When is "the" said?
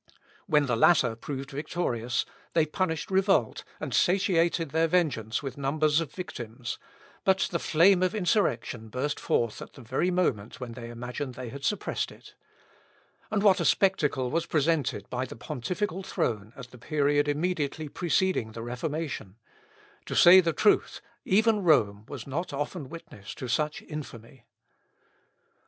0.65-0.75, 7.51-7.59, 9.73-9.83, 15.25-15.35, 16.71-16.79, 18.53-18.63, 20.41-20.51